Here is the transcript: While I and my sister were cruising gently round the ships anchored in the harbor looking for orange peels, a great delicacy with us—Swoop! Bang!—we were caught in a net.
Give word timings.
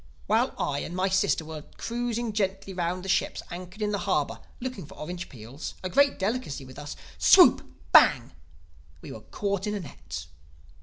While 0.25 0.55
I 0.57 0.79
and 0.79 0.95
my 0.95 1.09
sister 1.09 1.45
were 1.45 1.61
cruising 1.77 2.33
gently 2.33 2.73
round 2.73 3.05
the 3.05 3.07
ships 3.07 3.43
anchored 3.51 3.83
in 3.83 3.91
the 3.91 3.99
harbor 4.09 4.39
looking 4.59 4.87
for 4.87 4.95
orange 4.95 5.29
peels, 5.29 5.75
a 5.83 5.91
great 5.91 6.17
delicacy 6.17 6.65
with 6.65 6.79
us—Swoop! 6.79 7.63
Bang!—we 7.91 9.11
were 9.11 9.21
caught 9.21 9.67
in 9.67 9.75
a 9.75 9.79
net. 9.79 10.25